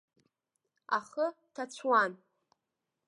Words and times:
Ахы 0.97 1.25
ҭацәуан. 1.53 2.11